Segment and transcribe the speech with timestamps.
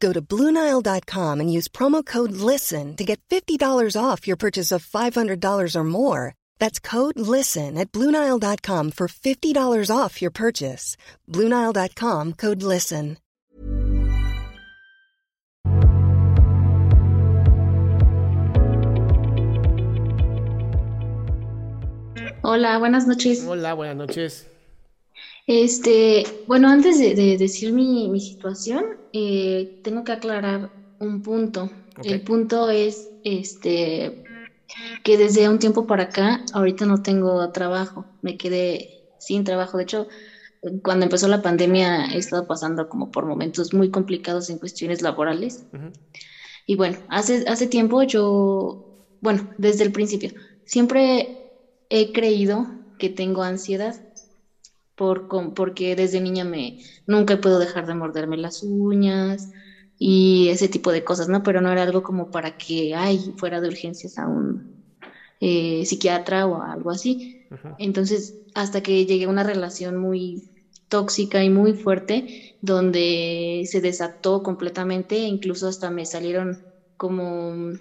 [0.00, 4.84] Go to Bluenile.com and use promo code LISTEN to get $50 off your purchase of
[4.84, 6.34] $500 or more.
[6.58, 10.96] That's code LISTEN at Bluenile.com for $50 off your purchase.
[11.30, 13.16] Bluenile.com code LISTEN.
[22.44, 23.42] Hola, buenas noches.
[23.46, 24.46] Hola, buenas noches.
[25.46, 31.70] Este, bueno, antes de, de decir mi, mi situación, eh, tengo que aclarar un punto.
[32.02, 34.12] El punto es, este,
[35.04, 39.78] que desde un tiempo para acá, ahorita no tengo trabajo, me quedé sin trabajo.
[39.78, 40.06] De hecho,
[40.84, 45.64] cuando empezó la pandemia he estado pasando como por momentos muy complicados en cuestiones laborales.
[46.66, 48.78] Y bueno, hace, hace tiempo yo,
[49.20, 50.30] bueno, desde el principio,
[50.64, 51.36] siempre
[51.88, 52.66] he creído
[52.98, 53.94] que tengo ansiedad
[54.96, 56.74] por, con- porque desde niña me,
[57.06, 59.50] nunca puedo dejar de morderme las uñas
[59.98, 61.42] y ese tipo de cosas, ¿no?
[61.42, 64.64] Pero no era algo como para que, ay, fuera de urgencias a un
[65.40, 67.18] eh, psiquiatra o algo así.
[67.76, 70.42] Entonces, hasta que llegué a una relación muy
[70.88, 72.24] tóxica y muy fuerte,
[72.60, 76.56] donde se desató completamente, incluso hasta me salieron
[76.96, 77.72] como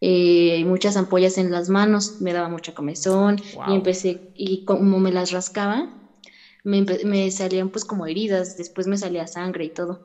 [0.00, 5.12] eh, muchas ampollas en las manos, me daba mucha comezón y empecé, y como me
[5.12, 5.84] las rascaba,
[6.64, 10.00] me, salían pues como heridas, después me salía sangre y todo.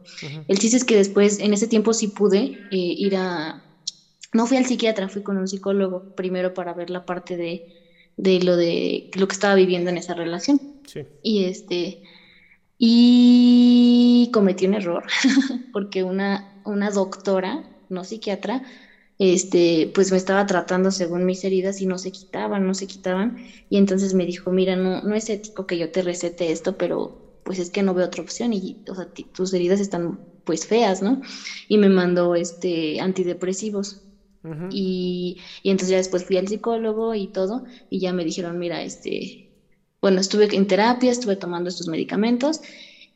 [0.47, 3.61] El chiste es que después, en ese tiempo sí pude eh, ir a...
[4.33, 7.63] No fui al psiquiatra, fui con un psicólogo primero para ver la parte de,
[8.17, 10.59] de lo de lo que estaba viviendo en esa relación.
[10.85, 11.01] Sí.
[11.21, 11.99] Y este,
[12.77, 15.03] y cometí un error,
[15.71, 18.61] porque una, una doctora, no psiquiatra,
[19.17, 23.35] este, pues me estaba tratando según mis heridas y no se quitaban, no se quitaban.
[23.69, 27.17] Y entonces me dijo, mira, no, no es ético que yo te recete esto, pero
[27.43, 31.01] pues es que no veo otra opción y, o sea, tus heridas están pues feas,
[31.01, 31.19] ¿no?
[31.67, 34.01] Y me mandó este antidepresivos.
[34.69, 38.81] Y, y entonces ya después fui al psicólogo y todo, y ya me dijeron, mira,
[38.83, 39.51] este,
[40.01, 42.59] bueno, estuve en terapia, estuve tomando estos medicamentos,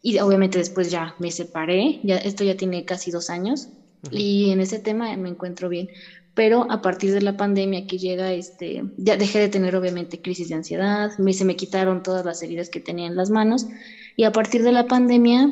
[0.02, 3.70] y obviamente después ya me separé, ya esto ya tiene casi dos años,
[4.12, 5.90] y en ese tema me encuentro bien.
[6.34, 10.50] Pero a partir de la pandemia que llega, este, ya dejé de tener obviamente crisis
[10.50, 13.66] de ansiedad, me, se me quitaron todas las heridas que tenía en las manos,
[14.16, 15.52] y a partir de la pandemia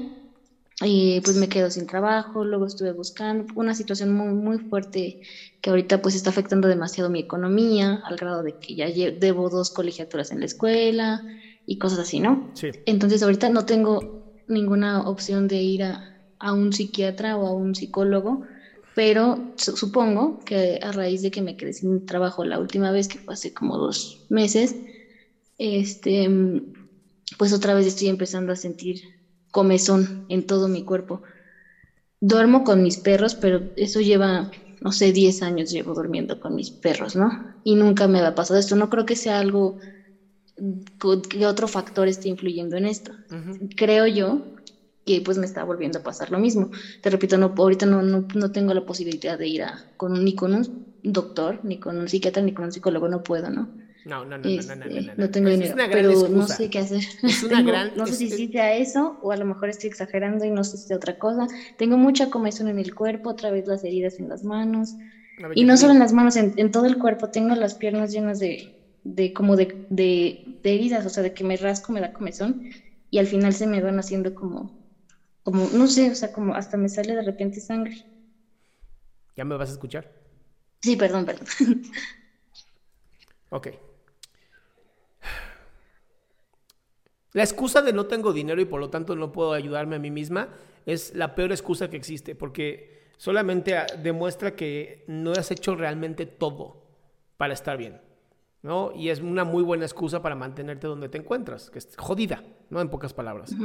[0.84, 5.22] y pues me quedo sin trabajo, luego estuve buscando una situación muy, muy fuerte
[5.60, 9.72] que ahorita pues está afectando demasiado mi economía, al grado de que ya debo dos
[9.72, 11.24] colegiaturas en la escuela
[11.66, 12.52] y cosas así, ¿no?
[12.54, 12.70] Sí.
[12.86, 17.76] Entonces ahorita no tengo ninguna opción de ir a, a un psiquiatra o a un
[17.76, 18.42] psicólogo,
[18.94, 23.08] pero su- supongo que a raíz de que me quedé sin trabajo la última vez,
[23.08, 24.76] que fue hace como dos meses,
[25.58, 26.74] este, mm,
[27.40, 28.98] pues otra vez estoy empezando a sentir
[29.52, 31.22] comezón en todo mi cuerpo.
[32.20, 34.50] Duermo con mis perros, pero eso lleva,
[34.82, 37.30] no sé, 10 años llevo durmiendo con mis perros, ¿no?
[37.64, 38.76] Y nunca me ha pasado esto.
[38.76, 39.76] No creo que sea algo
[41.00, 43.14] co- que otro factor esté influyendo en esto.
[43.76, 44.44] Creo yo
[45.08, 46.70] que pues me está volviendo a pasar lo mismo.
[47.02, 50.36] Te repito, no, ahorita no, no, no tengo la posibilidad de ir a, con ni
[50.36, 50.66] con un
[51.04, 53.70] doctor, ni con un psiquiatra, ni con un psicólogo, no puedo, ¿no?
[54.04, 55.14] No, no, no, no, Este, no, no, no, no.
[55.18, 56.48] no tengo Es dinero, pero no excusa.
[56.48, 57.04] sé qué hacer.
[57.26, 59.90] Es una Tengo- gran- no sé si sí sea eso o a lo mejor estoy
[59.90, 61.48] exagerando y no sé si sea otra cosa.
[61.78, 64.96] Tengo mucha comezón en el cuerpo, otra vez las heridas en las manos
[65.38, 67.30] ver, y no solo en las manos, en, en todo el cuerpo.
[67.30, 68.60] Tengo las piernas llenas de,
[69.04, 72.60] de como de, de, de heridas, o sea, de que me rasco, me da comezón
[73.10, 74.74] y al final se me van haciendo como,
[75.48, 78.04] como, no sé, o sea, como hasta me sale de repente sangre.
[79.38, 80.12] ¿Ya me vas a escuchar?
[80.82, 81.48] Sí, perdón, perdón.
[83.50, 83.68] ok.
[87.32, 90.12] La excusa de no tengo dinero y por lo tanto no puedo ayudarme a mí
[90.12, 90.50] misma
[90.86, 93.74] es la peor excusa que existe, porque solamente
[94.04, 96.84] demuestra que no has hecho realmente todo
[97.38, 98.02] para estar bien.
[98.64, 98.92] ¿no?
[98.94, 102.82] Y es una muy buena excusa para mantenerte donde te encuentras, que es jodida, ¿no?
[102.82, 103.56] En pocas palabras.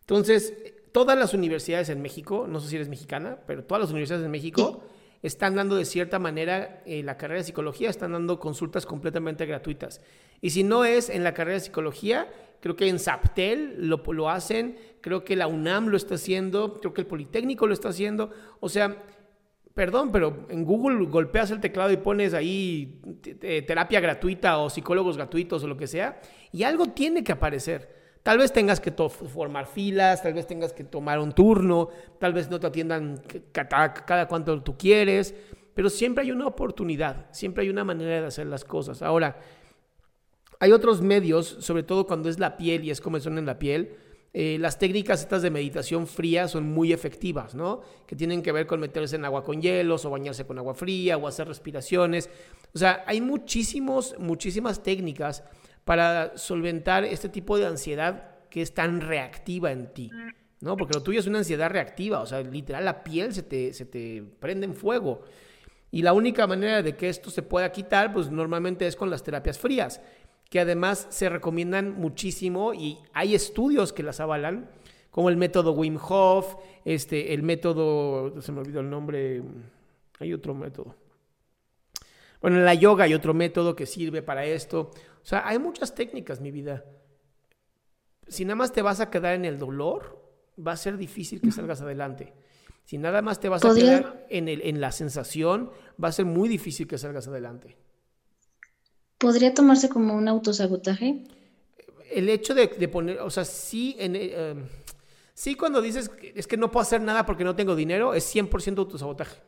[0.00, 0.54] Entonces,
[0.92, 4.30] todas las universidades en México, no sé si eres mexicana, pero todas las universidades en
[4.30, 4.82] México
[5.22, 10.00] están dando de cierta manera eh, la carrera de psicología, están dando consultas completamente gratuitas.
[10.40, 12.28] Y si no es en la carrera de psicología,
[12.60, 16.94] creo que en SAPTEL lo, lo hacen, creo que la UNAM lo está haciendo, creo
[16.94, 18.30] que el Politécnico lo está haciendo.
[18.60, 19.04] O sea,
[19.74, 23.00] perdón, pero en Google golpeas el teclado y pones ahí
[23.66, 26.20] terapia gratuita o psicólogos gratuitos o lo que sea,
[26.50, 27.99] y algo tiene que aparecer.
[28.22, 31.88] Tal vez tengas que formar filas, tal vez tengas que tomar un turno,
[32.18, 33.22] tal vez no te atiendan
[33.52, 35.34] cada, cuanto tú quieres,
[35.74, 39.00] pero siempre hay una oportunidad, siempre hay una manera de hacer las cosas.
[39.00, 39.40] Ahora,
[40.58, 43.96] hay otros medios, sobre todo cuando es la piel y es comezón en la piel,
[44.32, 47.80] eh, las técnicas estas de meditación fría son muy efectivas, ¿no?
[48.06, 51.16] Que tienen que ver con meterse en agua con hielos o bañarse con agua fría
[51.16, 52.30] o hacer respiraciones.
[52.72, 55.42] O sea, hay muchísimos, muchísimas técnicas
[55.90, 60.08] para solventar este tipo de ansiedad que es tan reactiva en ti,
[60.60, 60.76] ¿no?
[60.76, 63.86] Porque lo tuyo es una ansiedad reactiva, o sea, literal la piel se te, se
[63.86, 65.22] te prende en fuego.
[65.90, 69.24] Y la única manera de que esto se pueda quitar, pues normalmente es con las
[69.24, 70.00] terapias frías,
[70.48, 74.70] que además se recomiendan muchísimo y hay estudios que las avalan,
[75.10, 76.54] como el método Wim Hof,
[76.84, 79.42] este, el método, se me olvidó el nombre,
[80.20, 80.94] hay otro método.
[82.40, 84.92] Bueno, en la yoga hay otro método que sirve para esto.
[85.22, 86.84] O sea, hay muchas técnicas, mi vida.
[88.28, 90.20] Si nada más te vas a quedar en el dolor,
[90.56, 92.32] va a ser difícil que salgas adelante.
[92.84, 95.70] Si nada más te vas a quedar en, el, en la sensación,
[96.02, 97.76] va a ser muy difícil que salgas adelante.
[99.18, 101.24] ¿Podría tomarse como un autosabotaje?
[102.10, 104.54] El hecho de, poner, o sea, sí, en, eh,
[105.34, 108.78] sí cuando dices es que no puedo hacer nada porque no tengo dinero, es 100%
[108.78, 109.40] autosabotaje.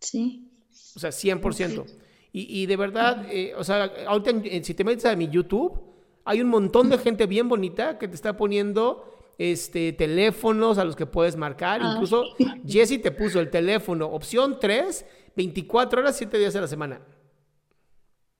[0.00, 0.48] Sí.
[0.94, 1.86] O sea, 100%.
[2.34, 4.32] Y, de verdad, eh, o sea, ahorita
[4.62, 5.78] si te metes a mi YouTube,
[6.24, 10.96] hay un montón de gente bien bonita que te está poniendo este, teléfonos a los
[10.96, 11.82] que puedes marcar.
[11.82, 11.92] Ah.
[11.92, 12.24] Incluso
[12.66, 15.04] Jesse te puso el teléfono, opción 3,
[15.36, 17.02] 24 horas, 7 días a la semana.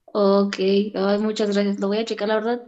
[0.07, 0.57] Ok,
[1.21, 1.79] muchas gracias.
[1.79, 2.63] Lo voy a checar, la verdad,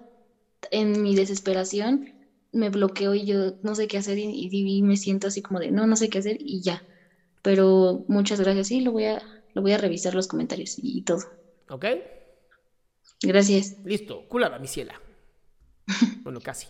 [0.71, 2.13] en mi desesperación
[2.55, 5.71] me bloqueo y yo no sé qué hacer y, y, me siento así como de
[5.71, 6.83] no, no sé qué hacer y ya.
[7.43, 9.23] Pero muchas gracias, sí, lo voy a,
[9.55, 11.25] lo voy a revisar los comentarios y, todo.
[11.71, 11.87] ¿Ok?
[13.23, 13.77] Gracias.
[13.85, 15.01] Listo, culada, mi ciela.
[16.23, 16.67] bueno, casi.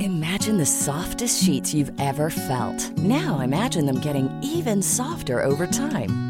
[0.00, 2.96] Imagine the softest sheets you've ever felt.
[2.98, 6.29] Now imagine them getting even softer over time.